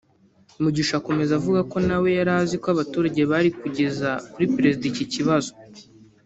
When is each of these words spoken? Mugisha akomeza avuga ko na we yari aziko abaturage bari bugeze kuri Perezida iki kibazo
Mugisha 0.61 0.93
akomeza 0.97 1.31
avuga 1.39 1.59
ko 1.71 1.77
na 1.87 1.97
we 2.01 2.09
yari 2.17 2.31
aziko 2.41 2.65
abaturage 2.69 3.21
bari 3.31 3.49
bugeze 3.61 4.07
kuri 4.31 4.45
Perezida 4.55 4.85
iki 4.91 5.05
kibazo 5.13 5.51